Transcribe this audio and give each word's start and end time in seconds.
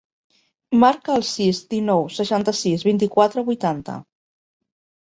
Marca 0.83 1.17
el 1.17 1.25
sis, 1.33 1.59
dinou, 1.75 2.03
seixanta-sis, 2.17 2.89
vint-i-quatre, 2.91 3.47
vuitanta. 3.53 4.01